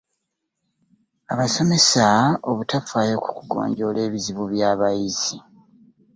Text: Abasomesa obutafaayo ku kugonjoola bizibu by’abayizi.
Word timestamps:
Abasomesa 1.33 2.05
obutafaayo 2.49 3.15
ku 3.23 3.29
kugonjoola 3.37 4.01
bizibu 4.13 4.43
by’abayizi. 4.53 5.37